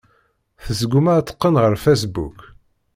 [0.63, 2.37] Tesguma ad teqqen ɣer Facebook.